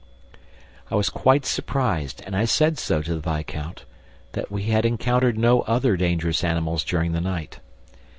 I 0.89 0.95
was 0.95 1.11
quite 1.11 1.45
surprised 1.45 2.23
and 2.25 2.35
I 2.35 2.45
said 2.45 2.79
so 2.79 3.03
to 3.03 3.13
the 3.13 3.19
viscount 3.19 3.85
that 4.31 4.49
we 4.51 4.63
had 4.63 4.83
encountered 4.83 5.37
no 5.37 5.61
other 5.61 5.95
dangerous 5.95 6.43
animals 6.43 6.83
during 6.83 7.11
the 7.11 7.21
night. 7.21 7.59